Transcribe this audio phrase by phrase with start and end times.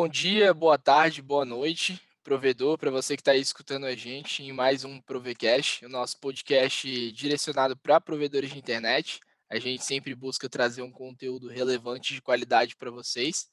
[0.00, 4.42] Bom dia, boa tarde, boa noite, provedor, para você que está aí escutando a gente
[4.42, 9.20] em mais um Provecast, o nosso podcast direcionado para provedores de internet.
[9.50, 13.46] A gente sempre busca trazer um conteúdo relevante de qualidade para vocês.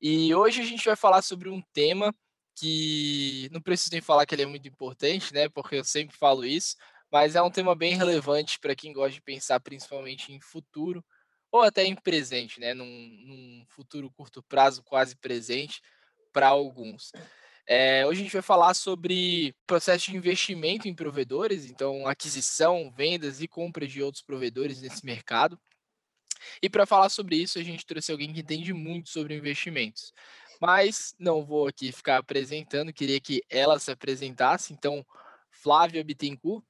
[0.00, 2.10] E hoje a gente vai falar sobre um tema
[2.58, 5.46] que não preciso nem falar que ele é muito importante, né?
[5.46, 6.74] Porque eu sempre falo isso,
[7.12, 11.04] mas é um tema bem relevante para quem gosta de pensar principalmente em futuro
[11.50, 12.74] ou até em presente, né?
[12.74, 15.80] Num, num futuro curto prazo, quase presente
[16.32, 17.12] para alguns.
[17.68, 23.40] É, hoje a gente vai falar sobre processo de investimento em provedores, então aquisição, vendas
[23.40, 25.58] e compra de outros provedores nesse mercado.
[26.62, 30.12] E para falar sobre isso, a gente trouxe alguém que entende muito sobre investimentos.
[30.60, 34.72] Mas não vou aqui ficar apresentando, queria que ela se apresentasse.
[34.72, 35.04] Então,
[35.50, 36.64] Flávia Bittencourt,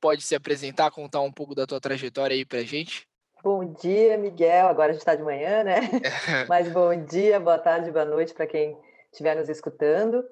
[0.00, 3.07] pode se apresentar, contar um pouco da tua trajetória aí para a gente?
[3.40, 4.66] Bom dia, Miguel.
[4.66, 5.76] Agora a gente está de manhã, né?
[6.48, 8.76] Mas bom dia, boa tarde, boa noite para quem
[9.12, 10.24] estiver nos escutando.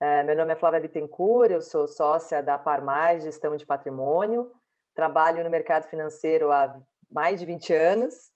[0.00, 4.50] É, meu nome é Flávia Bittencourt, eu sou sócia da Parmais Gestão de Patrimônio,
[4.96, 6.76] trabalho no mercado financeiro há
[7.08, 8.32] mais de 20 anos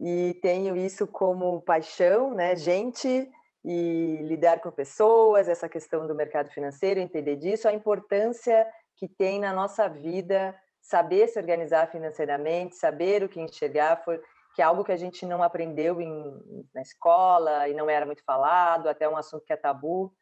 [0.00, 2.56] e tenho isso como paixão, né?
[2.56, 3.30] Gente
[3.64, 9.38] e lidar com pessoas, essa questão do mercado financeiro, entender disso, a importância que tem
[9.38, 14.20] na nossa vida saber se organizar financeiramente, saber o que enxergar, foi,
[14.54, 18.24] que é algo que a gente não aprendeu em, na escola e não era muito
[18.24, 20.12] falado, até um assunto que é tabu,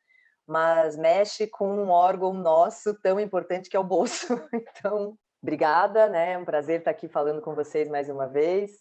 [0.46, 4.26] mas mexe com um órgão nosso tão importante que é o bolso.
[4.78, 6.32] Então, obrigada, né?
[6.32, 8.72] É um prazer estar aqui falando com vocês mais uma vez.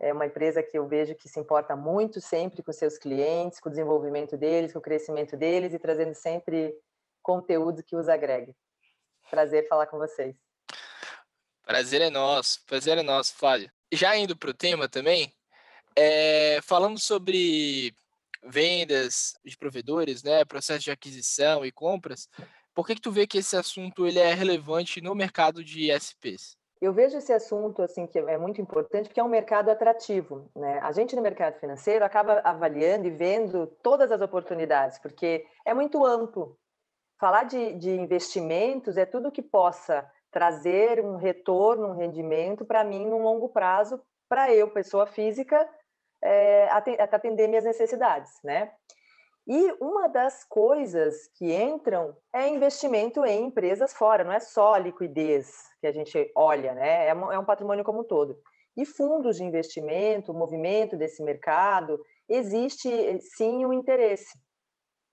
[0.00, 3.68] É uma empresa que eu vejo que se importa muito sempre com seus clientes, com
[3.68, 6.74] o desenvolvimento deles, com o crescimento deles e trazendo sempre
[7.22, 8.54] conteúdo que os agregue.
[9.30, 10.49] Prazer falar com vocês.
[11.70, 13.70] Prazer é nosso, prazer é nosso, Flávio.
[13.92, 15.32] Já indo para o tema também,
[15.94, 17.94] é, falando sobre
[18.42, 22.28] vendas de provedores, né, processo de aquisição e compras,
[22.74, 26.56] por que, que tu vê que esse assunto ele é relevante no mercado de SPs?
[26.80, 30.80] Eu vejo esse assunto assim que é muito importante porque é um mercado atrativo, né?
[30.82, 36.04] A gente no mercado financeiro acaba avaliando e vendo todas as oportunidades porque é muito
[36.04, 36.58] amplo.
[37.20, 43.06] Falar de, de investimentos é tudo que possa trazer um retorno, um rendimento para mim
[43.06, 45.68] no longo prazo, para eu, pessoa física,
[46.22, 48.70] é, atender minhas necessidades, né?
[49.46, 54.78] E uma das coisas que entram é investimento em empresas fora, não é só a
[54.78, 57.08] liquidez que a gente olha, né?
[57.08, 58.38] É um, é patrimônio como um todo.
[58.76, 62.88] E fundos de investimento, movimento desse mercado, existe
[63.20, 64.38] sim um interesse.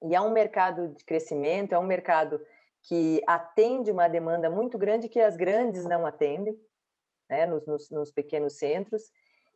[0.03, 2.39] E é um mercado de crescimento, é um mercado
[2.87, 6.57] que atende uma demanda muito grande que as grandes não atendem,
[7.29, 9.03] né, nos, nos, nos pequenos centros,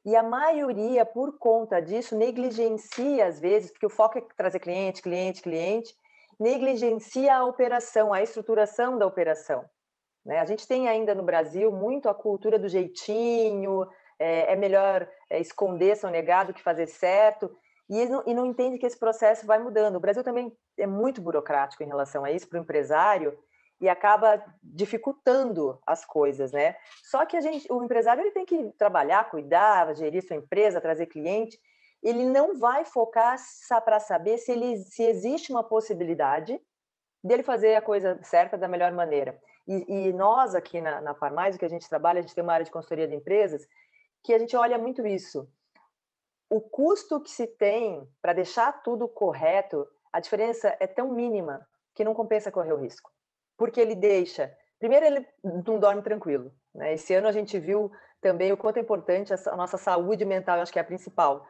[0.04, 5.02] e a maioria, por conta disso, negligencia às vezes, porque o foco é trazer cliente,
[5.02, 5.96] cliente, cliente,
[6.40, 9.64] negligencia a operação, a estruturação da operação.
[10.26, 10.40] Né?
[10.40, 13.88] A gente tem ainda no Brasil muito a cultura do jeitinho,
[14.20, 17.56] é, é melhor é, esconder sonegar do que fazer certo,
[17.92, 19.98] e não, e não entende que esse processo vai mudando.
[19.98, 23.38] O Brasil também é muito burocrático em relação a isso para o empresário
[23.82, 26.78] e acaba dificultando as coisas, né?
[27.04, 31.08] Só que a gente, o empresário ele tem que trabalhar, cuidar, gerir sua empresa, trazer
[31.08, 31.60] cliente.
[32.02, 33.36] Ele não vai focar
[33.84, 36.62] para saber se, ele, se existe uma possibilidade
[37.22, 39.38] dele fazer a coisa certa da melhor maneira.
[39.68, 42.54] E, e nós aqui na, na Farmais, que a gente trabalha, a gente tem uma
[42.54, 43.68] área de consultoria de empresas,
[44.24, 45.46] que a gente olha muito isso
[46.52, 52.04] o custo que se tem para deixar tudo correto, a diferença é tão mínima que
[52.04, 53.10] não compensa correr o risco.
[53.58, 54.54] Porque ele deixa.
[54.78, 56.54] Primeiro, ele não dorme tranquilo.
[56.76, 56.94] Né?
[56.94, 57.90] Esse ano a gente viu
[58.20, 61.48] também o quanto é importante a nossa saúde mental, acho que é a principal.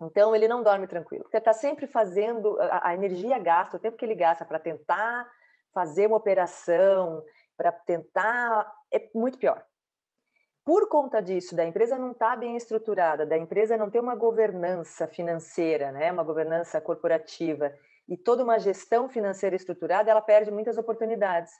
[0.00, 1.24] Então, ele não dorme tranquilo.
[1.24, 5.28] Porque está sempre fazendo a, a energia gasta, o tempo que ele gasta para tentar
[5.74, 7.24] fazer uma operação,
[7.56, 8.72] para tentar.
[8.92, 9.66] É muito pior
[10.66, 14.16] por conta disso, da empresa não estar tá bem estruturada, da empresa não ter uma
[14.16, 17.72] governança financeira, né, uma governança corporativa
[18.08, 21.52] e toda uma gestão financeira estruturada, ela perde muitas oportunidades.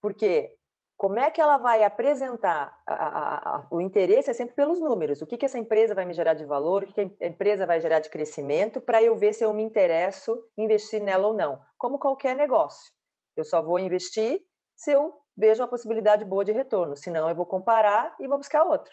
[0.00, 0.56] Porque
[0.96, 5.20] como é que ela vai apresentar a, a, a, o interesse é sempre pelos números.
[5.20, 7.66] O que, que essa empresa vai me gerar de valor, o que, que a empresa
[7.66, 11.60] vai gerar de crescimento, para eu ver se eu me interesso investir nela ou não.
[11.76, 12.92] Como qualquer negócio.
[13.36, 14.42] Eu só vou investir
[14.76, 18.64] se eu vejo uma possibilidade boa de retorno, senão eu vou comparar e vou buscar
[18.64, 18.92] outro.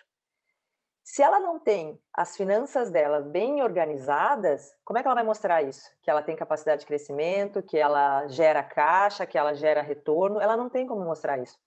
[1.03, 5.63] Se ela não tem as finanças dela bem organizadas, como é que ela vai mostrar
[5.63, 5.89] isso?
[6.01, 10.57] Que ela tem capacidade de crescimento, que ela gera caixa, que ela gera retorno, ela
[10.57, 11.57] não tem como mostrar isso.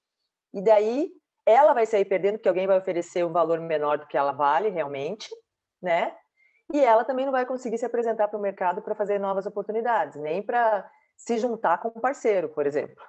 [0.52, 1.10] E daí
[1.46, 4.68] ela vai sair perdendo porque alguém vai oferecer um valor menor do que ela vale
[4.68, 5.28] realmente,
[5.80, 6.14] né?
[6.72, 10.16] e ela também não vai conseguir se apresentar para o mercado para fazer novas oportunidades,
[10.20, 13.02] nem para se juntar com um parceiro, por exemplo.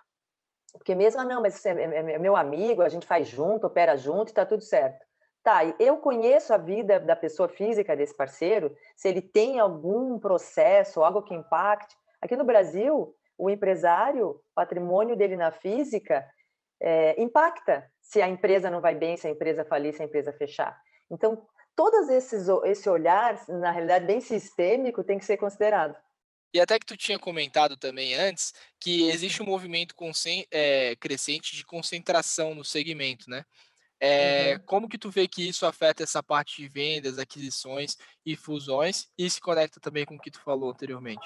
[0.73, 3.95] Porque mesmo, ah, não, mas é, é, é meu amigo, a gente faz junto, opera
[3.97, 5.05] junto e está tudo certo.
[5.43, 11.03] Tá, eu conheço a vida da pessoa física desse parceiro, se ele tem algum processo,
[11.03, 11.95] algo que impacte.
[12.21, 16.23] Aqui no Brasil, o empresário, patrimônio dele na física,
[16.79, 20.31] é, impacta se a empresa não vai bem, se a empresa falir, se a empresa
[20.31, 20.79] fechar.
[21.09, 21.43] Então,
[21.75, 25.95] todos esses esse olhar, na realidade bem sistêmico, tem que ser considerado.
[26.53, 29.95] E até que tu tinha comentado também antes que existe um movimento
[30.51, 33.45] é, crescente de concentração no segmento, né?
[34.03, 34.63] É, uhum.
[34.65, 37.95] Como que tu vê que isso afeta essa parte de vendas, aquisições
[38.25, 41.25] e fusões e se conecta também com o que tu falou anteriormente?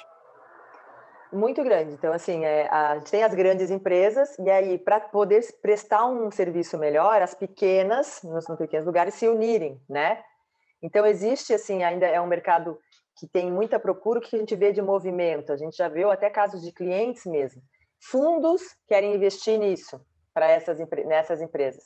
[1.32, 1.94] Muito grande.
[1.94, 6.30] Então, assim, é, a gente tem as grandes empresas e aí, para poder prestar um
[6.30, 10.22] serviço melhor, as pequenas, nos, nos pequenos lugares, se unirem, né?
[10.82, 12.78] Então, existe, assim, ainda é um mercado
[13.16, 15.52] que tem muita procura, o que a gente vê de movimento?
[15.52, 17.62] A gente já viu até casos de clientes mesmo.
[18.00, 20.00] Fundos querem investir nisso,
[20.34, 21.86] para essas nessas empresas.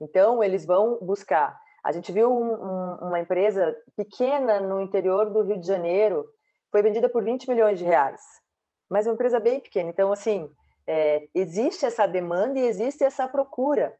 [0.00, 1.58] Então, eles vão buscar.
[1.82, 6.28] A gente viu um, um, uma empresa pequena no interior do Rio de Janeiro,
[6.70, 8.20] foi vendida por 20 milhões de reais,
[8.90, 9.88] mas uma empresa bem pequena.
[9.88, 10.50] Então, assim,
[10.86, 13.96] é, existe essa demanda e existe essa procura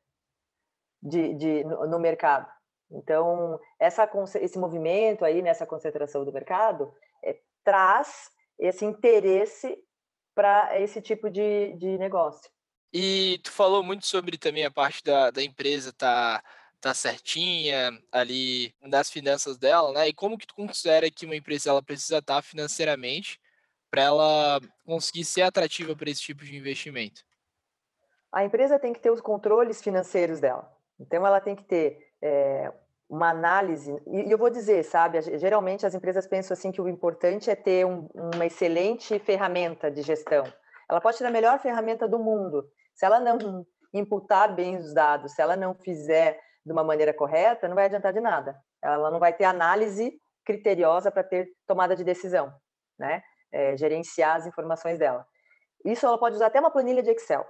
[1.02, 2.46] de, de no, no mercado.
[2.90, 4.08] Então, essa,
[4.40, 6.92] esse movimento aí, nessa concentração do mercado,
[7.22, 9.78] é, traz esse interesse
[10.34, 12.50] para esse tipo de, de negócio.
[12.92, 16.42] E tu falou muito sobre também a parte da, da empresa tá,
[16.80, 20.08] tá certinha ali nas finanças dela, né?
[20.08, 23.38] E como que tu considera que uma empresa ela precisa estar tá financeiramente
[23.90, 27.22] para ela conseguir ser atrativa para esse tipo de investimento?
[28.32, 30.70] A empresa tem que ter os controles financeiros dela.
[30.98, 32.72] Então, ela tem que ter é,
[33.08, 37.50] uma análise, e eu vou dizer, sabe, geralmente as empresas pensam assim que o importante
[37.50, 40.44] é ter um, uma excelente ferramenta de gestão.
[40.88, 42.68] Ela pode ter a melhor ferramenta do mundo.
[42.94, 47.66] Se ela não imputar bem os dados, se ela não fizer de uma maneira correta,
[47.66, 48.60] não vai adiantar de nada.
[48.82, 52.52] Ela não vai ter análise criteriosa para ter tomada de decisão,
[52.98, 53.22] né?
[53.50, 55.26] É, gerenciar as informações dela.
[55.84, 57.46] Isso ela pode usar até uma planilha de Excel.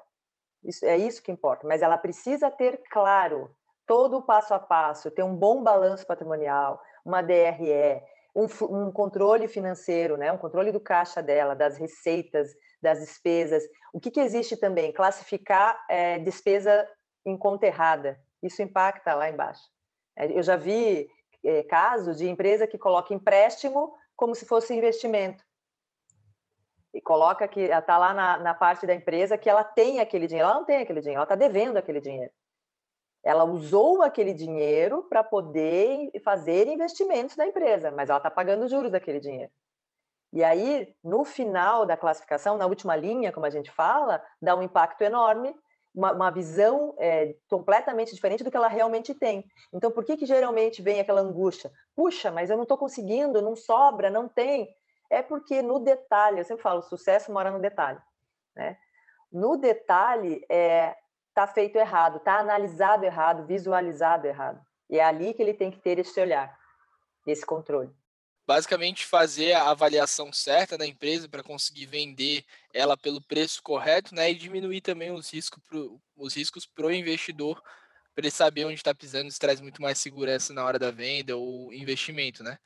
[0.64, 3.50] Isso, é isso que importa, mas ela precisa ter claro
[3.88, 8.02] todo o passo a passo, ter um bom balanço patrimonial, uma DRE,
[8.36, 10.30] um, um, controle financeiro, né?
[10.30, 13.64] um controle do caixa dela, das receitas, das despesas.
[13.92, 14.92] O que, que existe também?
[14.92, 16.86] Classificar é, despesa
[17.24, 18.20] em conta errada.
[18.42, 19.62] Isso impacta lá embaixo.
[20.14, 21.08] É, eu já vi
[21.42, 25.42] é, casos de empresa que coloca empréstimo como se fosse investimento.
[26.92, 30.50] E coloca que está lá na, na parte da empresa que ela tem aquele dinheiro.
[30.50, 32.32] Ela não tem aquele dinheiro, ela está devendo aquele dinheiro.
[33.28, 38.90] Ela usou aquele dinheiro para poder fazer investimentos na empresa, mas ela está pagando juros
[38.90, 39.52] daquele dinheiro.
[40.32, 44.62] E aí, no final da classificação, na última linha, como a gente fala, dá um
[44.62, 45.54] impacto enorme,
[45.94, 49.44] uma, uma visão é, completamente diferente do que ela realmente tem.
[49.74, 51.70] Então, por que, que geralmente vem aquela angústia?
[51.94, 54.74] Puxa, mas eu não estou conseguindo, não sobra, não tem.
[55.10, 58.00] É porque no detalhe, eu sempre falo, o sucesso mora no detalhe.
[58.56, 58.78] Né?
[59.30, 60.96] No detalhe, é,
[61.38, 64.60] está feito errado, está analisado errado, visualizado errado.
[64.90, 66.58] E é ali que ele tem que ter esse olhar,
[67.24, 67.90] esse controle.
[68.44, 74.30] Basicamente, fazer a avaliação certa da empresa para conseguir vender ela pelo preço correto né,
[74.30, 75.78] e diminuir também os riscos para
[76.16, 77.62] os riscos o investidor,
[78.14, 81.36] para ele saber onde está pisando, isso traz muito mais segurança na hora da venda
[81.36, 82.58] ou investimento, né?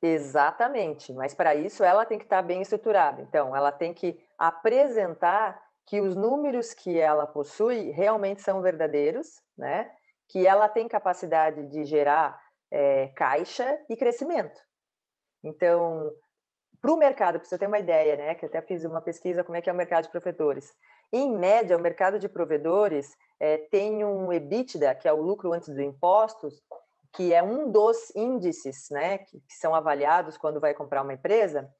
[0.00, 3.20] Exatamente, mas para isso ela tem que estar tá bem estruturada.
[3.22, 9.90] Então, ela tem que apresentar que os números que ela possui realmente são verdadeiros, né?
[10.28, 14.58] que ela tem capacidade de gerar é, caixa e crescimento.
[15.44, 16.10] Então,
[16.80, 19.56] para o mercado, para você ter uma ideia, né, que até fiz uma pesquisa como
[19.56, 20.72] é que é o mercado de provedores.
[21.12, 25.68] Em média, o mercado de provedores é, tem um EBITDA, que é o lucro antes
[25.68, 26.62] dos impostos,
[27.12, 31.70] que é um dos índices né, que, que são avaliados quando vai comprar uma empresa,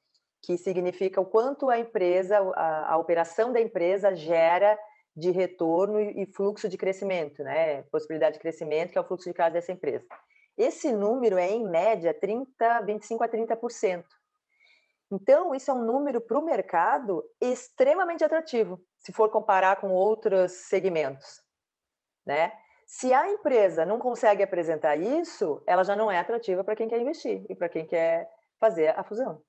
[0.43, 4.77] que significa o quanto a empresa, a, a operação da empresa gera
[5.15, 7.83] de retorno e, e fluxo de crescimento, né?
[7.83, 10.05] Possibilidade de crescimento, que é o fluxo de caixa dessa empresa.
[10.57, 14.03] Esse número é, em média, 30, 25 a 30%.
[15.11, 20.51] Então, isso é um número para o mercado extremamente atrativo, se for comparar com outros
[20.51, 21.41] segmentos.
[22.25, 22.51] Né?
[22.85, 26.99] Se a empresa não consegue apresentar isso, ela já não é atrativa para quem quer
[26.99, 29.41] investir e para quem quer fazer a fusão.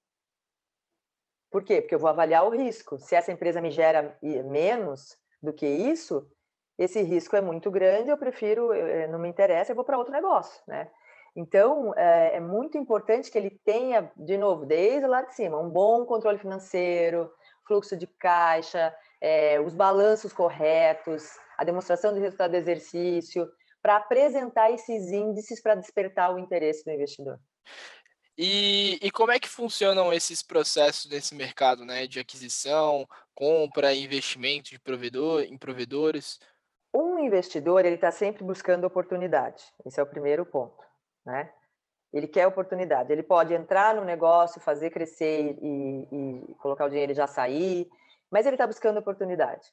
[1.55, 1.81] Por quê?
[1.81, 2.99] Porque eu vou avaliar o risco.
[2.99, 6.29] Se essa empresa me gera menos do que isso,
[6.77, 10.13] esse risco é muito grande, eu prefiro, eh, não me interessa, eu vou para outro
[10.13, 10.91] negócio, né?
[11.37, 15.71] Então, é, é, muito importante que ele tenha, de novo, desde lá de cima, um
[15.71, 17.31] bom controle financeiro,
[17.69, 23.49] fluxo de caixa, é, os balanços corretos, a demonstração de resultado do exercício,
[23.81, 27.39] para apresentar esses índices para despertar o interesse do investidor.
[28.37, 34.71] E, e, como é que funcionam esses processos nesse mercado, né, de aquisição, compra, investimento
[34.71, 36.41] de provedor, em provedores?
[36.93, 39.63] Um investidor ele está sempre buscando oportunidade.
[39.87, 40.83] Esse é o primeiro ponto,
[41.25, 41.53] né?
[42.13, 43.13] Ele quer oportunidade.
[43.13, 47.89] Ele pode entrar no negócio, fazer crescer e, e colocar o dinheiro e já sair,
[48.31, 49.73] mas ele está buscando oportunidade.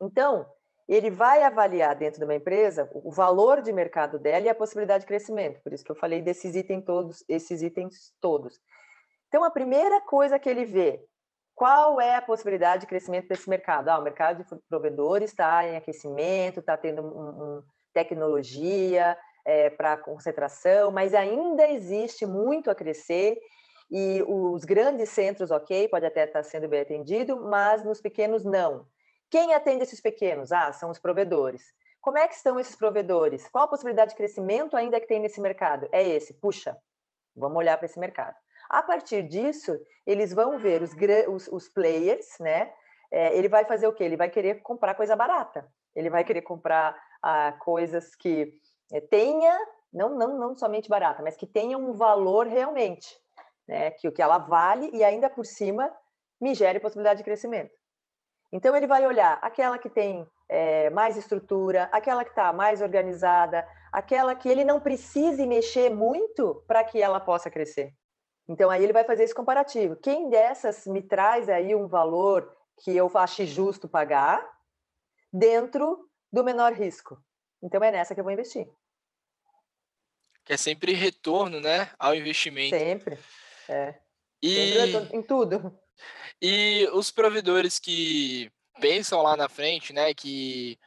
[0.00, 0.46] Então,
[0.88, 5.00] ele vai avaliar dentro de uma empresa o valor de mercado dela e a possibilidade
[5.00, 5.60] de crescimento.
[5.62, 8.60] Por isso que eu falei desses itens todos, esses itens todos.
[9.28, 11.04] Então, a primeira coisa que ele vê,
[11.54, 13.88] qual é a possibilidade de crescimento desse mercado?
[13.88, 17.28] Ah, o mercado de provedores está em aquecimento, está tendo um,
[17.58, 17.62] um,
[17.92, 23.38] tecnologia é, para concentração, mas ainda existe muito a crescer
[23.90, 28.86] e os grandes centros, ok, pode até estar sendo bem atendido, mas nos pequenos não.
[29.30, 30.52] Quem atende esses pequenos?
[30.52, 31.74] Ah, são os provedores.
[32.00, 33.48] Como é que estão esses provedores?
[33.48, 35.88] Qual a possibilidade de crescimento ainda que tem nesse mercado?
[35.90, 36.76] É esse, puxa,
[37.34, 38.36] vamos olhar para esse mercado.
[38.68, 40.92] A partir disso, eles vão ver os,
[41.28, 42.72] os, os players, né?
[43.10, 44.04] É, ele vai fazer o quê?
[44.04, 45.66] Ele vai querer comprar coisa barata.
[45.94, 48.52] Ele vai querer comprar ah, coisas que
[48.92, 49.58] é, tenha,
[49.92, 53.18] não, não, não somente barata, mas que tenha um valor realmente,
[53.66, 53.90] né?
[53.90, 55.92] Que o que ela vale e ainda por cima
[56.40, 57.74] me gere possibilidade de crescimento.
[58.56, 63.68] Então, ele vai olhar aquela que tem é, mais estrutura, aquela que está mais organizada,
[63.92, 67.92] aquela que ele não precise mexer muito para que ela possa crescer.
[68.48, 69.94] Então, aí ele vai fazer esse comparativo.
[69.96, 72.50] Quem dessas me traz aí um valor
[72.82, 74.42] que eu ache justo pagar
[75.30, 77.22] dentro do menor risco?
[77.62, 78.66] Então, é nessa que eu vou investir.
[80.46, 82.74] Que é sempre retorno, né, ao investimento.
[82.74, 83.18] Sempre,
[83.68, 83.96] é.
[84.40, 84.72] E...
[84.72, 85.78] Sempre em tudo.
[86.40, 88.50] E os provedores que
[88.80, 90.78] pensam lá na frente, né, que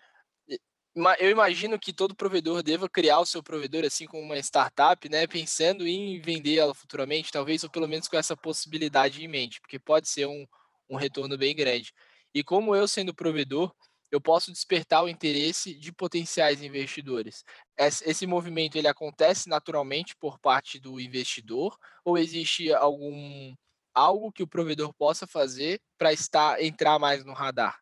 [1.19, 5.25] eu imagino que todo provedor deva criar o seu provedor assim como uma startup, né,
[5.27, 9.79] pensando em vender ela futuramente, talvez ou pelo menos com essa possibilidade em mente, porque
[9.79, 10.45] pode ser um,
[10.89, 11.93] um retorno bem grande.
[12.33, 13.73] E como eu sendo provedor,
[14.11, 17.43] eu posso despertar o interesse de potenciais investidores.
[17.77, 23.55] Esse movimento ele acontece naturalmente por parte do investidor ou existe algum
[23.93, 27.77] algo que o provedor possa fazer para estar entrar mais no radar?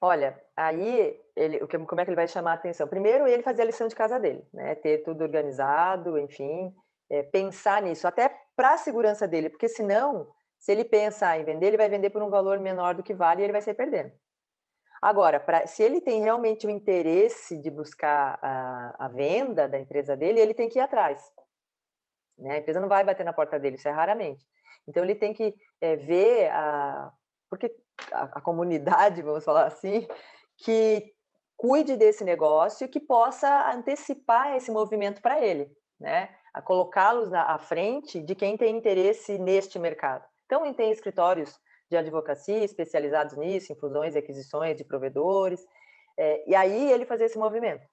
[0.00, 2.88] Olha, aí ele, como é que ele vai chamar a atenção?
[2.88, 4.74] Primeiro, ele fazer a lição de casa dele, né?
[4.74, 6.74] Ter tudo organizado, enfim,
[7.10, 11.66] é, pensar nisso, até para a segurança dele, porque senão, se ele pensar em vender,
[11.66, 14.12] ele vai vender por um valor menor do que vale e ele vai sair perdendo.
[15.02, 20.14] Agora, pra, se ele tem realmente o interesse de buscar a, a, venda da empresa
[20.14, 21.22] dele, ele tem que ir atrás.
[22.36, 22.52] Né?
[22.52, 24.44] A empresa não vai bater na porta dele, isso é raramente.
[24.90, 27.12] Então ele tem que é, ver a
[27.48, 27.74] porque
[28.12, 30.06] a, a, comunidade, vamos falar assim,
[30.58, 31.12] que
[31.56, 36.34] cuide desse negócio e que possa antecipar esse movimento para ele, né?
[36.54, 40.24] A colocá-los à frente de quem tem interesse neste mercado.
[40.46, 41.56] Então, tem escritórios
[41.88, 45.64] de advocacia especializados nisso, em fusões e aquisições de provedores,
[46.18, 47.86] é, e aí ele fazer esse movimento,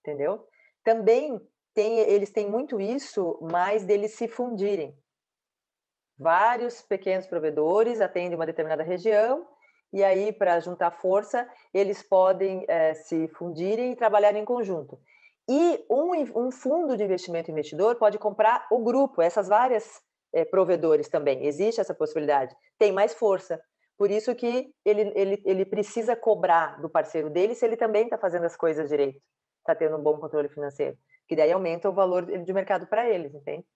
[0.00, 0.48] entendeu?
[0.82, 1.40] Também
[1.74, 4.96] tem, eles têm muito isso, mas deles se fundirem
[6.20, 9.46] vários pequenos provedores atendem uma determinada região,
[9.92, 15.00] e aí, para juntar força, eles podem é, se fundirem e trabalhar em conjunto.
[15.48, 20.00] E um, um, fundo de investimento investidor pode comprar o grupo, essas várias
[20.32, 21.44] é, provedores também.
[21.44, 22.54] Existe essa possibilidade.
[22.78, 23.60] Tem mais força.
[23.98, 28.16] Por isso que ele, ele, ele precisa cobrar do parceiro dele se ele também está
[28.16, 29.20] fazendo as coisas direito,
[29.58, 30.96] está tendo um bom controle financeiro.
[31.26, 33.66] Que daí aumenta o valor de mercado para eles, entende?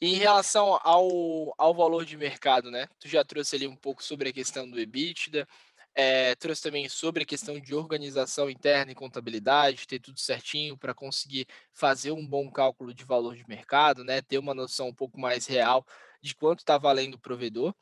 [0.00, 2.88] E em relação ao, ao valor de mercado, né?
[2.98, 5.46] Tu já trouxe ali um pouco sobre a questão do EBITDA,
[5.94, 10.92] é, trouxe também sobre a questão de organização interna e contabilidade, ter tudo certinho para
[10.92, 14.20] conseguir fazer um bom cálculo de valor de mercado, né?
[14.20, 15.86] Ter uma noção um pouco mais real
[16.20, 17.74] de quanto está valendo o provedor.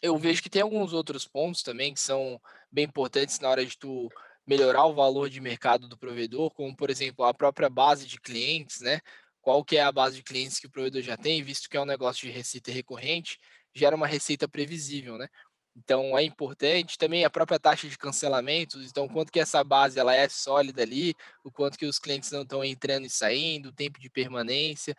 [0.00, 3.76] Eu vejo que tem alguns outros pontos também que são bem importantes na hora de
[3.76, 4.08] tu
[4.46, 8.80] melhorar o valor de mercado do provedor, como por exemplo a própria base de clientes,
[8.80, 9.00] né?
[9.48, 11.80] Qual que é a base de clientes que o provedor já tem, visto que é
[11.80, 13.38] um negócio de receita recorrente,
[13.74, 15.26] gera uma receita previsível, né?
[15.74, 20.14] Então é importante também a própria taxa de cancelamentos, então quanto que essa base ela
[20.14, 23.98] é sólida ali, o quanto que os clientes não estão entrando e saindo, o tempo
[23.98, 24.94] de permanência.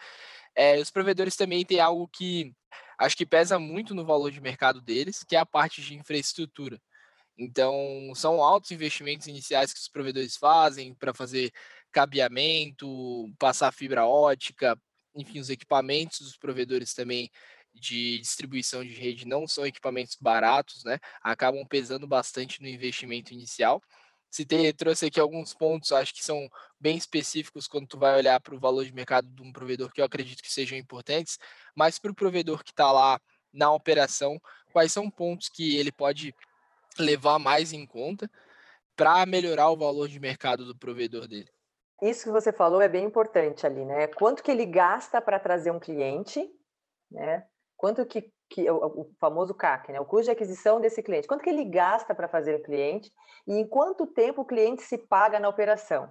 [0.56, 2.52] É, os provedores também têm algo que
[2.98, 6.82] acho que pesa muito no valor de mercado deles, que é a parte de infraestrutura.
[7.38, 11.54] Então, são altos investimentos iniciais que os provedores fazem para fazer
[11.92, 12.88] cabeamento,
[13.38, 14.80] passar fibra ótica,
[15.16, 17.30] enfim, os equipamentos dos provedores também
[17.74, 21.00] de distribuição de rede não são equipamentos baratos, né?
[21.22, 23.82] Acabam pesando bastante no investimento inicial.
[24.30, 26.48] Citei, trouxe aqui alguns pontos, acho que são
[26.80, 30.02] bem específicos quando tu vai olhar para o valor de mercado de um provedor que
[30.02, 31.40] eu acredito que sejam importantes,
[31.76, 33.20] mas para o provedor que está lá
[33.52, 34.40] na operação,
[34.72, 36.36] quais são pontos que ele pode
[37.00, 38.30] levar mais em conta
[38.96, 41.50] para melhorar o valor de mercado do provedor dele?
[42.02, 44.08] Isso que você falou é bem importante ali, né?
[44.08, 46.50] Quanto que ele gasta para trazer um cliente,
[47.12, 47.46] né?
[47.76, 50.00] Quanto que, que o, o, famoso CAC, né?
[50.00, 51.28] O custo de aquisição desse cliente.
[51.28, 53.12] Quanto que ele gasta para fazer o cliente
[53.48, 56.10] e em quanto tempo o cliente se paga na operação?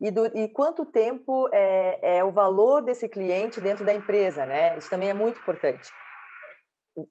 [0.00, 4.76] E, do, e quanto tempo é, é o valor desse cliente dentro da empresa, né?
[4.78, 5.90] Isso também é muito importante.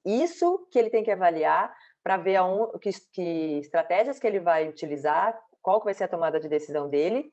[0.04, 4.68] Isso que ele tem que avaliar para ver aonde, que, que estratégias que ele vai
[4.68, 7.30] utilizar, qual que vai ser a tomada de decisão dele,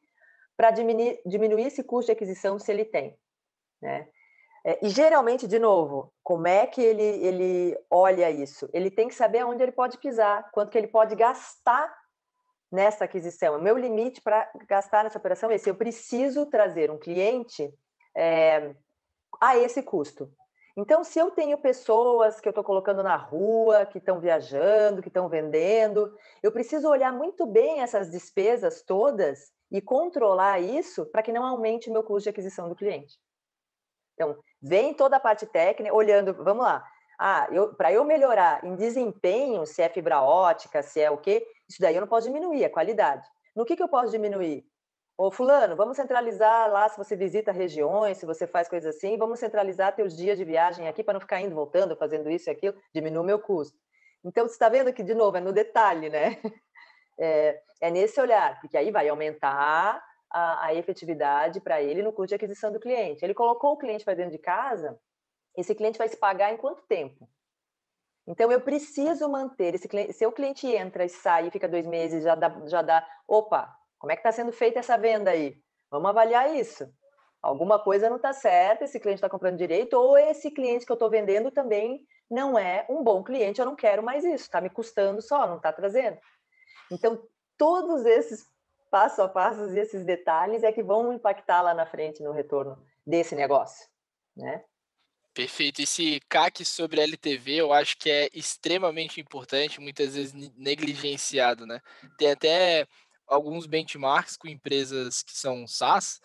[0.57, 3.17] para diminuir, diminuir esse custo de aquisição se ele tem.
[3.81, 4.07] Né?
[4.65, 8.67] É, e geralmente, de novo, como é que ele, ele olha isso?
[8.73, 11.95] Ele tem que saber onde ele pode pisar, quanto que ele pode gastar
[12.71, 13.57] nessa aquisição.
[13.57, 15.69] O meu limite para gastar nessa operação é esse.
[15.69, 17.71] Eu preciso trazer um cliente
[18.17, 18.73] é,
[19.39, 20.31] a esse custo.
[20.77, 25.07] Então, se eu tenho pessoas que eu estou colocando na rua, que estão viajando, que
[25.07, 31.31] estão vendendo, eu preciso olhar muito bem essas despesas todas e controlar isso para que
[31.31, 33.19] não aumente meu custo de aquisição do cliente.
[34.13, 36.85] Então, vem toda a parte técnica, olhando, vamos lá.
[37.17, 41.81] Ah, para eu melhorar em desempenho, se é fibra ótica, se é o quê, isso
[41.81, 43.25] daí eu não posso diminuir a qualidade.
[43.55, 44.65] No que, que eu posso diminuir?
[45.17, 49.39] Ô, fulano, vamos centralizar lá, se você visita regiões, se você faz coisas assim, vamos
[49.39, 52.75] centralizar teus dias de viagem aqui para não ficar indo, voltando, fazendo isso e aquilo,
[52.93, 53.77] diminui o meu custo.
[54.25, 56.41] Então, você está vendo que, de novo, é no detalhe, né?
[57.17, 62.29] É, é nesse olhar, porque aí vai aumentar a, a efetividade para ele no custo
[62.29, 63.23] de aquisição do cliente.
[63.23, 64.99] Ele colocou o cliente para dentro de casa,
[65.55, 67.27] esse cliente vai se pagar em quanto tempo?
[68.27, 70.13] Então, eu preciso manter esse cliente.
[70.13, 73.71] Se o cliente entra e sai e fica dois meses, já dá, já dá opa,
[73.99, 75.55] como é que está sendo feita essa venda aí?
[75.91, 76.91] Vamos avaliar isso.
[77.41, 80.95] Alguma coisa não está certa, esse cliente está comprando direito, ou esse cliente que eu
[80.95, 84.69] estou vendendo também não é um bom cliente, eu não quero mais isso, está me
[84.69, 86.17] custando só, não está trazendo.
[86.91, 87.21] Então,
[87.57, 88.45] todos esses
[88.89, 92.81] passo a passo e esses detalhes é que vão impactar lá na frente no retorno
[93.05, 93.85] desse negócio,
[94.35, 94.63] né?
[95.33, 95.81] Perfeito.
[95.81, 101.81] Esse CAC sobre LTV eu acho que é extremamente importante, muitas vezes negligenciado, né?
[102.17, 102.87] Tem até
[103.27, 106.21] alguns benchmarks com empresas que são SaaS,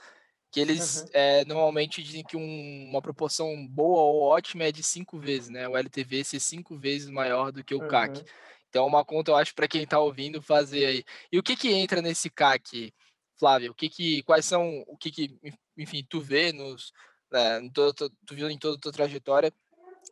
[0.53, 1.09] que eles uhum.
[1.12, 5.66] é, normalmente dizem que um, uma proporção boa ou ótima é de cinco vezes, né?
[5.66, 7.88] O LTV ser cinco vezes maior do que o uhum.
[7.88, 8.25] CAC.
[8.70, 11.04] Então, uma conta, eu acho, para quem está ouvindo fazer aí.
[11.30, 12.94] E o que que entra nesse CAC,
[13.38, 13.72] Flávio?
[13.72, 15.37] O que que, quais são, o que que,
[15.76, 16.92] enfim, tu vê nos,
[17.33, 19.52] né, todo, tu viu em toda a tua trajetória,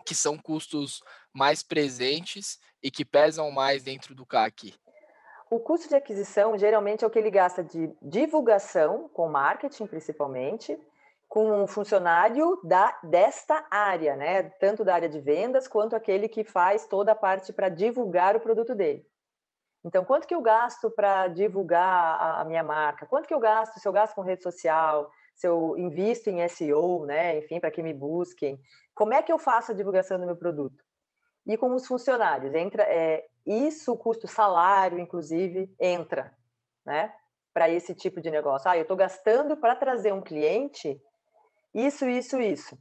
[0.05, 1.01] que são custos
[1.33, 4.75] mais presentes e que pesam mais dentro do CAC?
[5.49, 10.77] O custo de aquisição geralmente é o que ele gasta de divulgação, com marketing principalmente,
[11.29, 14.45] com um funcionário da, desta área, né?
[14.59, 18.41] tanto da área de vendas quanto aquele que faz toda a parte para divulgar o
[18.41, 19.07] produto dele.
[19.85, 23.07] Então, quanto que eu gasto para divulgar a, minha marca?
[23.07, 25.11] Quanto que eu gasto se eu gasto com rede social?
[25.35, 27.39] Se eu invisto em SEO, né?
[27.39, 28.61] Enfim, para que me busquem.
[28.95, 30.83] Como é que eu faço a divulgação do meu produto?
[31.47, 36.37] E com os funcionários, entra é, isso, custo salário, inclusive, entra,
[36.85, 37.15] né?
[37.55, 38.69] Para esse tipo de negócio.
[38.69, 41.01] Ah, eu estou gastando para trazer um cliente
[41.75, 42.79] isso, isso, isso.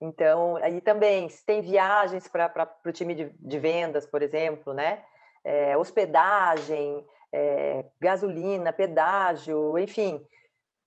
[0.00, 5.04] Então, aí também, se tem viagens para o time de, de, vendas, por exemplo, né?
[5.44, 10.24] É, hospedagem, é, gasolina, pedágio, enfim.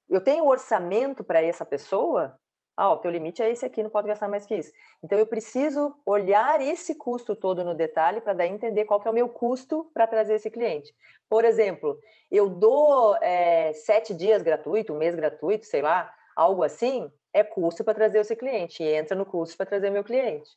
[0.10, 2.38] Eu tenho orçamento para essa pessoa,
[2.77, 4.71] ah, o teu limite é esse aqui, não pode gastar mais que isso.
[5.01, 9.12] Então, eu preciso olhar esse custo todo no detalhe para daí entender qual que é
[9.12, 10.93] o meu custo para trazer esse cliente.
[11.29, 11.97] Por exemplo,
[12.29, 17.83] eu dou é, sete dias gratuito, um mês gratuito, sei lá, algo assim, é custo
[17.83, 20.49] para trazer esse cliente, e entra no custo para trazer meu cliente.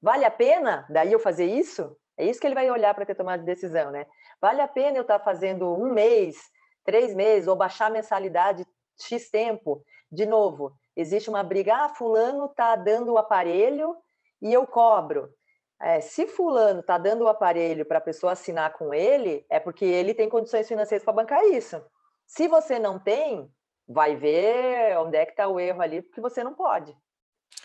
[0.00, 1.96] Vale a pena daí eu fazer isso?
[2.16, 4.06] É isso que ele vai olhar para ter tomado de decisão, né?
[4.40, 6.36] Vale a pena eu estar tá fazendo um mês,
[6.84, 8.66] três meses, ou baixar a mensalidade
[9.00, 9.82] X tempo?
[10.10, 13.96] De novo, existe uma briga, ah, fulano está dando o aparelho
[14.40, 15.32] e eu cobro.
[15.80, 19.84] É, se fulano está dando o aparelho para a pessoa assinar com ele, é porque
[19.84, 21.82] ele tem condições financeiras para bancar isso.
[22.26, 23.50] Se você não tem,
[23.92, 26.96] vai ver onde é que está o erro ali, porque você não pode.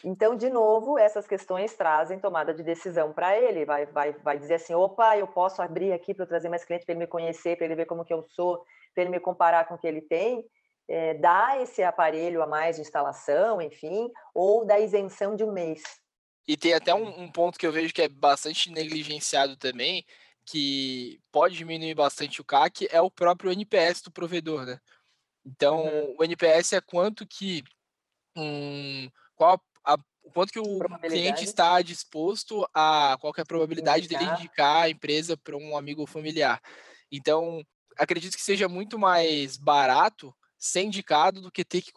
[0.04, 3.66] Então, de novo, essas questões trazem tomada de decisão para ele.
[3.66, 6.94] Vai, vai, vai dizer assim: opa, eu posso abrir aqui para trazer mais cliente para
[6.94, 8.64] ele me conhecer, para ele ver como que eu sou,
[8.94, 10.46] para ele me comparar com o que ele tem,
[10.88, 15.82] é, dá esse aparelho a mais de instalação, enfim, ou da isenção de um mês.
[16.48, 20.06] E tem até um, um, ponto que eu vejo que é bastante negligenciado também,
[20.46, 24.80] que pode diminuir bastante o CAC, é o próprio NPS do provedor, né?
[25.48, 26.16] Então, uhum.
[26.20, 27.64] o NPS é quanto que
[28.36, 29.98] um, qual a,
[30.34, 34.20] quanto que o cliente está disposto a qual é a probabilidade indicar.
[34.20, 36.62] dele indicar a empresa para um amigo familiar.
[37.10, 37.64] Então,
[37.98, 41.92] acredito que seja muito mais barato ser indicado do que ter que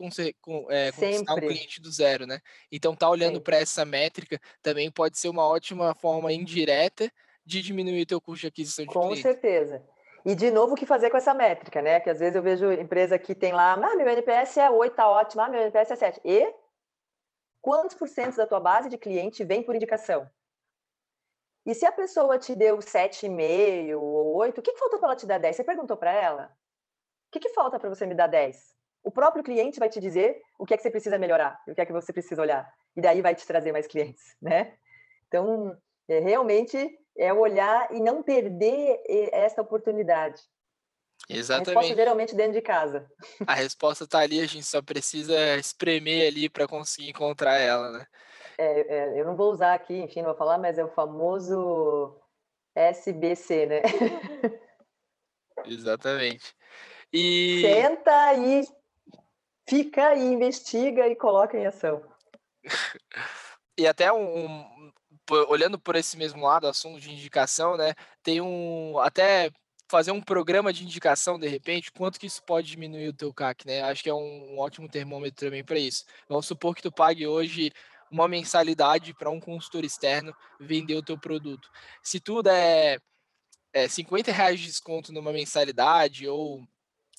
[0.68, 2.40] é, conquistar um cliente do zero, né?
[2.70, 7.10] Então, tá olhando para essa métrica também pode ser uma ótima forma indireta
[7.44, 9.22] de diminuir o teu custo de aquisição de Com cliente.
[9.22, 9.82] certeza.
[10.24, 12.00] E, de novo, o que fazer com essa métrica, né?
[12.00, 15.08] Que às vezes eu vejo empresa que tem lá, ah, meu NPS é 8, tá
[15.08, 16.20] ótimo, ah, meu NPS é 7.
[16.24, 16.54] E
[17.60, 20.28] quantos por cento da tua base de cliente vem por indicação?
[21.64, 25.16] E se a pessoa te deu 7,5 ou 8, o que, que faltou para ela
[25.16, 25.56] te dar 10?
[25.56, 26.50] Você perguntou para ela?
[27.28, 28.74] O que, que falta para você me dar 10?
[29.02, 31.80] O próprio cliente vai te dizer o que é que você precisa melhorar, o que
[31.80, 32.70] é que você precisa olhar.
[32.96, 34.74] E daí vai te trazer mais clientes, né?
[35.28, 35.76] Então,
[36.08, 39.00] é, realmente é olhar e não perder
[39.32, 40.40] essa oportunidade.
[41.28, 41.70] Exatamente.
[41.70, 43.10] A resposta geralmente dentro de casa.
[43.46, 48.06] A resposta está ali, a gente só precisa espremer ali para conseguir encontrar ela, né?
[48.58, 52.20] É, é, eu não vou usar aqui, enfim, não vou falar, mas é o famoso
[52.74, 53.82] SBC, né?
[55.64, 56.54] Exatamente.
[57.12, 57.62] E...
[57.62, 58.64] Senta e
[59.68, 62.02] fica e investiga e coloca em ação.
[63.78, 64.92] e até um,
[65.48, 67.94] olhando por esse mesmo lado, assunto de indicação, né?
[68.22, 69.50] Tem um até
[69.90, 73.66] fazer um programa de indicação de repente, quanto que isso pode diminuir o teu CAC,
[73.66, 73.82] né?
[73.82, 76.04] Acho que é um, um ótimo termômetro também para isso.
[76.28, 77.72] Vamos supor que tu pague hoje
[78.10, 81.68] uma mensalidade para um consultor externo vender o teu produto.
[82.02, 83.00] Se tu der
[83.72, 86.62] é, 50 reais de desconto numa mensalidade ou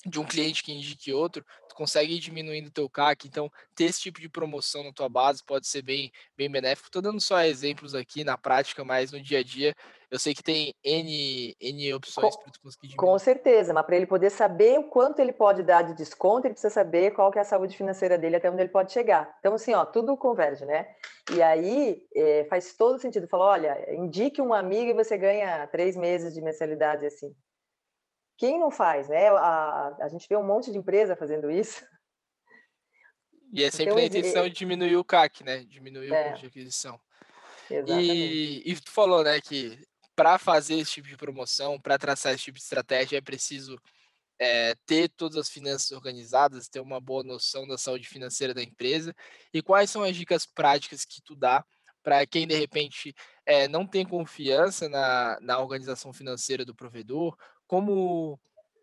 [0.04, 3.26] de um cliente que indique outro, tu consegue ir diminuindo o teu CAC.
[3.26, 6.88] Então, ter esse tipo de promoção na tua base pode ser bem, bem benéfico.
[6.88, 9.74] Estou dando só exemplos aqui na prática, mas no dia a dia
[10.10, 12.96] eu sei que tem N, N opções para tu conseguir diminuir.
[12.96, 16.52] Com certeza, mas para ele poder saber o quanto ele pode dar de desconto, ele
[16.52, 19.34] precisa saber qual que é a saúde financeira dele, até onde ele pode chegar.
[19.38, 20.86] Então, assim, ó, tudo converge, né?
[21.32, 23.26] E aí é, faz todo sentido.
[23.26, 27.34] Falou, olha, indique um amigo e você ganha três meses de mensalidade, assim.
[28.36, 29.28] Quem não faz, né?
[29.28, 31.84] A, a gente vê um monte de empresa fazendo isso.
[33.52, 35.64] E é sempre então, a intenção de diminuir o CAC, né?
[35.64, 36.98] Diminuir é, o custo de aquisição.
[37.70, 38.10] Exatamente.
[38.10, 39.78] E, e tu falou, né, que
[40.16, 43.78] para fazer esse tipo de promoção, para traçar esse tipo de estratégia, é preciso
[44.38, 49.14] é, ter todas as finanças organizadas, ter uma boa noção da saúde financeira da empresa.
[49.52, 51.64] E quais são as dicas práticas que tu dá
[52.02, 53.14] para quem de repente
[53.46, 58.38] é, não tem confiança na, na organização financeira do provedor como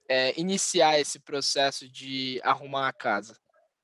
[0.08, 3.36] é, iniciar esse processo de arrumar a casa?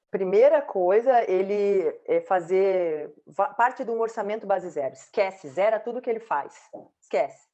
[0.09, 3.13] Primeira coisa, ele é fazer
[3.57, 4.93] parte de um orçamento base zero.
[4.93, 6.69] Esquece, zera tudo que ele faz.
[7.01, 7.45] Esquece.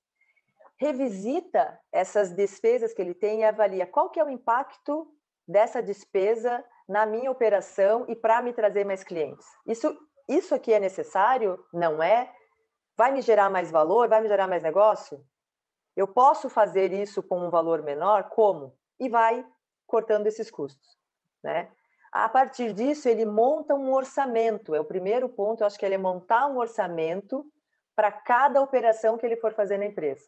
[0.77, 5.08] Revisita essas despesas que ele tem e avalia qual que é o impacto
[5.47, 9.45] dessa despesa na minha operação e para me trazer mais clientes.
[9.65, 11.63] Isso, isso aqui é necessário?
[11.73, 12.32] Não é?
[12.95, 14.08] Vai me gerar mais valor?
[14.08, 15.23] Vai me gerar mais negócio?
[15.95, 18.30] Eu posso fazer isso com um valor menor?
[18.30, 18.77] Como?
[18.99, 19.45] E vai
[19.86, 20.97] cortando esses custos,
[21.43, 21.71] né?
[22.12, 24.75] A partir disso, ele monta um orçamento.
[24.75, 27.45] É o primeiro ponto, eu acho que ele é montar um orçamento
[27.95, 30.25] para cada operação que ele for fazer na empresa.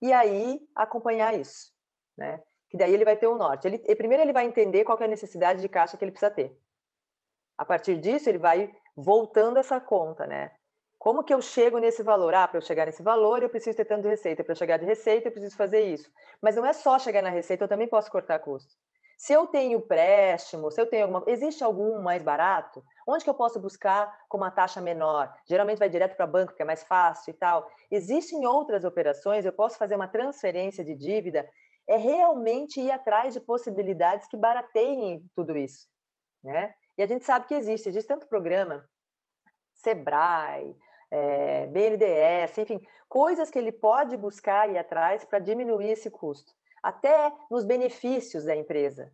[0.00, 1.72] E aí, acompanhar isso,
[2.16, 2.42] né?
[2.68, 3.66] Que daí ele vai ter um norte.
[3.66, 6.56] Ele, primeiro, ele vai entender qual é a necessidade de caixa que ele precisa ter.
[7.56, 10.52] A partir disso, ele vai voltando essa conta, né?
[11.04, 12.32] Como que eu chego nesse valor?
[12.32, 14.42] Ah, para eu chegar nesse valor, eu preciso ter tanto de receita.
[14.42, 16.10] Para eu chegar de receita, eu preciso fazer isso.
[16.40, 18.74] Mas não é só chegar na receita, eu também posso cortar custos.
[19.18, 21.22] Se eu tenho empréstimo, se eu tenho alguma.
[21.26, 22.82] Existe algum mais barato?
[23.06, 25.30] Onde que eu posso buscar com uma taxa menor?
[25.46, 27.70] Geralmente vai direto para banco, que é mais fácil e tal.
[27.90, 31.46] Existem outras operações, eu posso fazer uma transferência de dívida.
[31.86, 35.86] É realmente ir atrás de possibilidades que barateiem tudo isso.
[36.42, 36.72] Né?
[36.96, 38.88] E a gente sabe que existe, existe tanto programa,
[39.74, 40.74] Sebrae,
[41.14, 47.32] é, BNDES, enfim, coisas que ele pode buscar e atrás para diminuir esse custo, até
[47.48, 49.12] nos benefícios da empresa,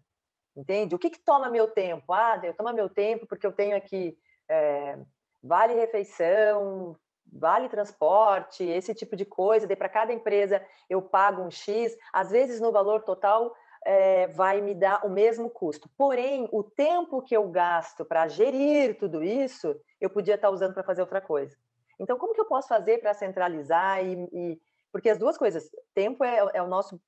[0.57, 0.95] entende?
[0.95, 2.11] O que, que toma meu tempo?
[2.15, 4.17] Ah, eu tomo meu tempo porque eu tenho aqui
[4.49, 4.99] é,
[5.43, 6.97] vale refeição,
[7.31, 12.31] vale transporte, esse tipo de coisa, daí para cada empresa eu pago um X, às
[12.31, 15.89] vezes no valor total é, vai me dar o mesmo custo.
[15.99, 20.73] Porém, o tempo que eu gasto para gerir tudo isso, eu podia estar tá usando
[20.73, 21.57] para fazer outra coisa.
[22.01, 24.61] Então, como que eu posso fazer para centralizar e, e,
[24.91, 27.01] Porque as duas coisas, tempo é, é, o nosso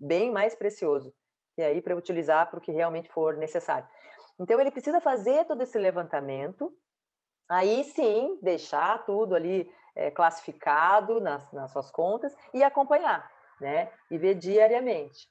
[0.00, 1.14] bem mais precioso.
[1.56, 3.88] e aí para utilizar para o que realmente for necessário.
[4.38, 6.74] Então ele precisa fazer todo esse levantamento,
[7.48, 13.92] aí sim deixar tudo ali é, classificado nas, nas suas contas e acompanhar, né?
[14.10, 15.28] E ver diariamente.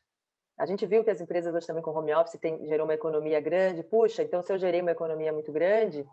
[0.58, 3.42] A gente viu que as empresas hoje também com home office tem, gerou uma economia
[3.42, 3.84] grande.
[3.84, 6.08] Puxa, então se eu gerei uma economia muito grande,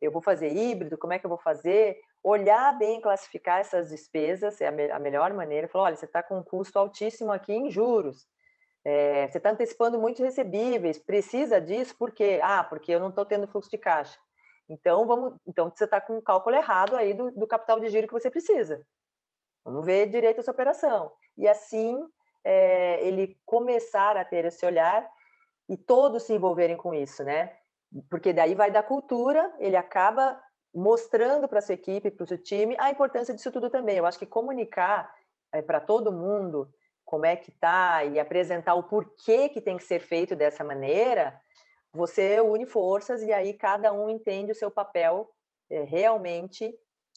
[0.00, 1.98] eu vou fazer híbrido, como é que eu vou fazer?
[2.28, 5.68] Olhar bem, classificar essas despesas é a, me a melhor maneira.
[5.68, 8.26] Falar, olha, você está com um custo altíssimo aqui em juros.
[8.84, 12.40] É, você está antecipando muitos recebíveis, precisa disso por quê?
[12.42, 14.18] Ah, porque eu não estou tendo fluxo de caixa.
[14.68, 18.08] Então, vamos, então você está com um cálculo errado aí do, do, capital de giro
[18.08, 18.84] que você precisa.
[19.64, 21.12] Vamos ver direito essa operação.
[21.38, 21.96] E assim,
[22.42, 25.08] é, ele começar a ter esse olhar
[25.68, 27.56] e todos se envolverem com isso, né?
[28.10, 30.42] Porque daí vai da cultura, ele acaba
[30.76, 33.96] mostrando para sua equipe, para o seu time, a importância disso tudo também.
[33.96, 35.10] Eu acho que comunicar
[35.50, 36.70] é, para todo mundo
[37.02, 41.40] como é que tá e apresentar o porquê que tem que ser feito dessa maneira,
[41.92, 45.30] você une forças e aí cada um entende o seu papel
[45.70, 46.74] é, realmente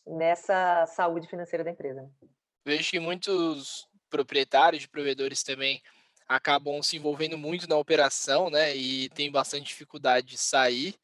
[0.07, 2.01] nessa saúde financeira da empresa.
[2.01, 2.09] Né?
[2.63, 5.81] Vejo que muitos proprietários de provedores também
[6.29, 8.75] acabam se envolvendo muito na operação, né?
[8.75, 10.95] E tem bastante dificuldade de sair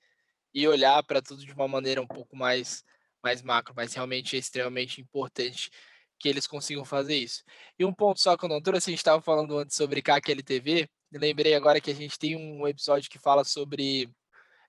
[0.55, 2.83] e olhar para tudo de uma maneira um pouco mais
[3.21, 5.71] mais macro, mas realmente é extremamente importante
[6.19, 7.43] que eles consigam fazer isso.
[7.77, 10.87] E um ponto só que eu não trouxe, a gente estava falando antes sobre KQLTV,
[11.11, 14.09] lembrei agora que a gente tem um episódio que fala sobre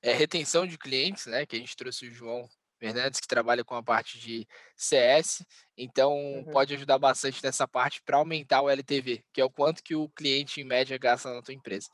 [0.02, 1.44] é, retenção de clientes, né?
[1.46, 4.46] Que a gente trouxe o João Fernandes, que trabalha com a parte de
[4.76, 5.44] CS,
[5.76, 6.44] então uhum.
[6.50, 10.08] pode ajudar bastante nessa parte para aumentar o LTV, que é o quanto que o
[10.10, 11.88] cliente em média gasta na tua empresa.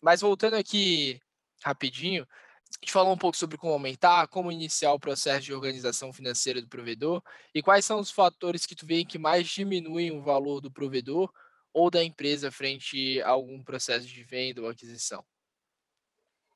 [0.00, 1.20] Mas voltando aqui
[1.62, 2.26] rapidinho,
[2.70, 6.60] a gente falou um pouco sobre como aumentar, como iniciar o processo de organização financeira
[6.60, 7.22] do provedor
[7.54, 11.32] e quais são os fatores que tu vê que mais diminuem o valor do provedor
[11.72, 15.24] ou da empresa frente a algum processo de venda ou aquisição.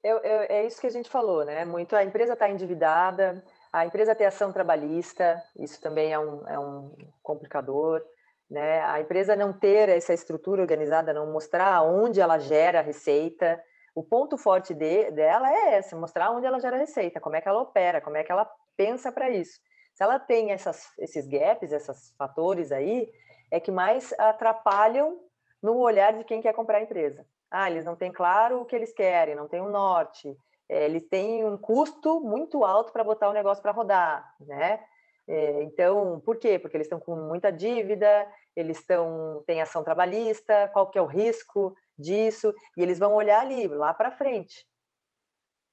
[0.02, 1.64] É, é, é isso que a gente falou, né?
[1.64, 6.58] Muito a empresa está endividada, a empresa tem ação trabalhista, isso também é um, é
[6.58, 8.02] um complicador.
[8.50, 8.82] Né?
[8.82, 13.58] A empresa não ter essa estrutura organizada, não mostrar onde ela gera receita,
[13.94, 17.48] o ponto forte de, dela é esse, mostrar onde ela gera receita, como é que
[17.48, 19.60] ela opera, como é que ela pensa para isso.
[19.94, 23.10] Se ela tem essas, esses gaps, esses fatores aí,
[23.50, 25.20] é que mais atrapalham
[25.62, 27.26] no olhar de quem quer comprar a empresa.
[27.50, 30.34] Ah, eles não têm claro o que eles querem, não têm um norte,
[30.68, 34.82] é, eles têm um custo muito alto para botar o negócio para rodar, né?
[35.28, 36.58] É, então, por quê?
[36.58, 38.26] Porque eles estão com muita dívida,
[38.56, 41.76] eles estão têm ação trabalhista, qual que é o risco?
[41.98, 44.66] Disso, e eles vão olhar ali, lá para frente.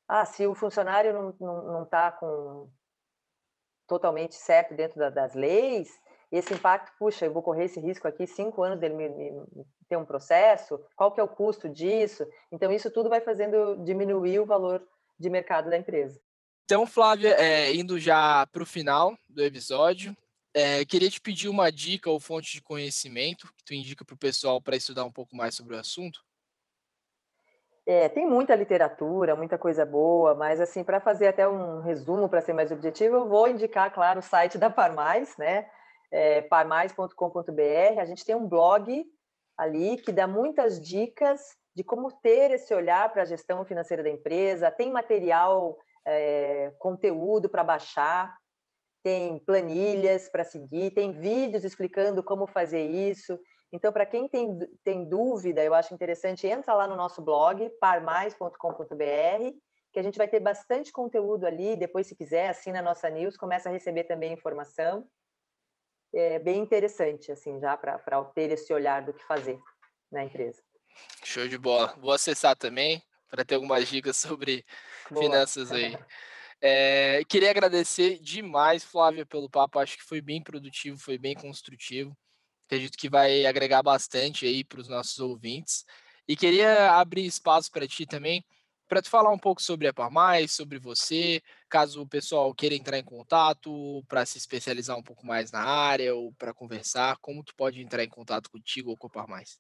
[0.08, 2.70] Ah, se o funcionário não está não, não tá com
[3.88, 5.90] totalmente certo dentro da, das leis,
[6.32, 9.98] esse impacto, puxa, eu vou correr esse risco aqui, cinco anos dele me, me, ter
[9.98, 12.26] um processo, qual que é o custo disso?
[12.52, 16.22] Então, isso tudo vai fazendo diminuir o valor de mercado da empresa.
[16.66, 20.16] Então, Flávia, é, indo já para o final do episódio,
[20.54, 24.18] é, queria te pedir uma dica ou fonte de conhecimento que tu indica para o
[24.18, 26.22] pessoal para estudar um pouco mais sobre o assunto.
[27.86, 32.42] É, tem muita literatura, muita coisa boa, mas assim, para fazer até um resumo, para
[32.42, 35.68] ser mais objetivo, eu vou indicar, claro, o site da Parmais, né?
[36.12, 38.00] É, parmais.com.br.
[38.00, 39.06] A gente tem um blog
[39.58, 44.10] ali que dá muitas dicas de como ter esse olhar para a gestão financeira da
[44.10, 48.36] empresa, tem material, é, conteúdo para baixar,
[49.04, 53.40] tem planilhas para seguir, tem vídeos explicando como fazer isso.
[53.72, 58.56] Então, para quem tem, tem dúvida, eu acho interessante, entra lá no nosso blog, parmais.com.br,
[59.92, 61.76] que a gente vai ter bastante conteúdo ali.
[61.76, 65.08] Depois, se quiser, assina a nossa news, começa a receber também informação.
[66.14, 68.00] É bem interessante, assim, já para
[68.34, 69.60] ter esse olhar do que fazer
[70.12, 70.62] na empresa.
[71.24, 71.96] Show de bola.
[72.00, 74.66] Vou acessar também para ter algumas dicas sobre
[75.12, 75.24] Boa.
[75.24, 75.96] finanças aí.
[76.62, 79.80] É, queria agradecer demais, Flávia, pelo papo.
[79.80, 82.18] Acho que foi bem produtivo, foi bem construtivo.
[82.68, 85.86] Acredito que vai agregar bastante aí para os nossos ouvintes.
[86.28, 88.46] E queria abrir espaço para ti também,
[88.88, 93.00] para te falar um pouco sobre a Parmais, sobre você, caso o pessoal queira entrar
[93.00, 97.56] em contato para se especializar um pouco mais na área ou para conversar, como tu
[97.56, 99.60] pode entrar em contato contigo ou com a Parmais?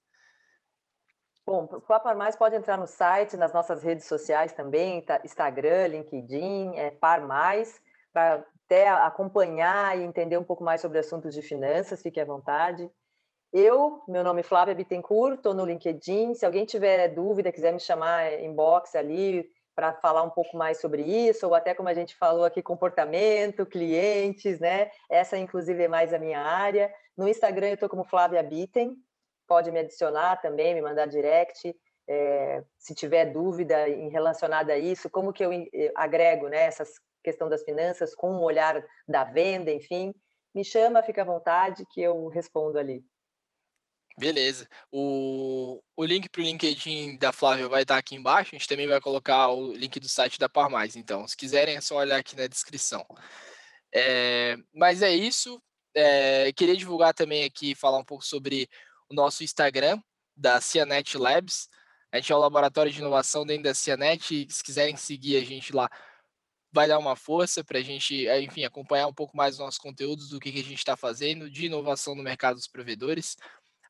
[1.49, 6.75] Bom, a Mais pode entrar no site, nas nossas redes sociais também, tá, Instagram, LinkedIn,
[6.75, 7.81] é Par Mais,
[8.13, 12.87] para até acompanhar e entender um pouco mais sobre assuntos de finanças, fique à vontade.
[13.51, 16.35] Eu, meu nome é Flávia Bittencourt, estou no LinkedIn.
[16.35, 21.01] Se alguém tiver dúvida, quiser me chamar inbox ali para falar um pouco mais sobre
[21.01, 24.91] isso, ou até como a gente falou aqui, comportamento, clientes, né?
[25.09, 26.93] Essa, inclusive, é mais a minha área.
[27.17, 28.95] No Instagram, eu estou como Flávia Bitten,
[29.49, 31.75] pode me adicionar também, me mandar direct.
[32.07, 36.83] É, se tiver dúvida em relacionada a isso, como que eu eh, agrego né, essa
[37.23, 40.13] questão das finanças com um olhar da venda, enfim,
[40.53, 43.03] me chama, fica à vontade que eu respondo ali.
[44.17, 44.67] Beleza.
[44.91, 48.53] O, o link para o LinkedIn da Flávia vai estar aqui embaixo.
[48.53, 50.97] A gente também vai colocar o link do site da Par Mais.
[50.97, 53.05] Então, se quiserem, é só olhar aqui na descrição.
[53.93, 55.61] É, mas é isso.
[55.95, 58.67] É, queria divulgar também aqui, falar um pouco sobre
[59.09, 60.01] o nosso Instagram
[60.35, 61.69] da Cianet Labs.
[62.11, 64.47] A gente é um laboratório de inovação dentro da Cianet.
[64.49, 65.89] Se quiserem seguir a gente lá,
[66.71, 70.29] vai dar uma força para a gente, enfim, acompanhar um pouco mais os nossos conteúdos
[70.29, 73.35] do que, que a gente está fazendo de inovação no mercado dos provedores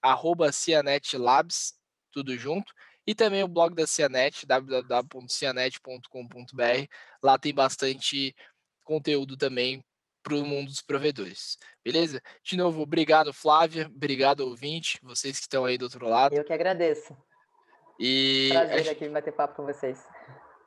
[0.02, 1.74] arroba Cianet Labs,
[2.12, 2.74] tudo junto,
[3.06, 6.88] e também o blog da Cianet, www.cianet.com.br.
[7.24, 8.36] Lá tem bastante
[8.84, 9.84] conteúdo também
[10.24, 11.58] para o mundo dos provedores.
[11.92, 12.22] Beleza?
[12.44, 13.88] De novo, obrigado, Flávia.
[13.88, 16.36] Obrigado, ouvinte, vocês que estão aí do outro lado.
[16.36, 17.18] Eu que agradeço.
[18.00, 20.00] E Prazer aqui bater papo com vocês.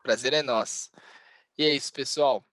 [0.03, 0.91] Prazer é nosso.
[1.57, 2.45] E é isso, pessoal.